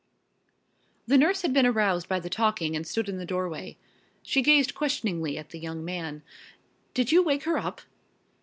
The 1.05 1.15
nurse 1.15 1.43
had 1.43 1.53
been 1.53 1.67
aroused 1.67 2.09
by 2.09 2.19
the 2.19 2.27
talking 2.27 2.75
and 2.75 2.87
stood 2.87 3.07
in 3.07 3.19
the 3.19 3.23
doorway. 3.25 3.77
She 4.23 4.41
gazed 4.41 4.73
questioningly 4.73 5.37
at 5.37 5.49
the 5.51 5.59
young 5.59 5.85
man. 5.85 6.23
"Did 6.95 7.11
you 7.11 7.21
wake 7.21 7.43
her 7.43 7.59
up?" 7.59 7.81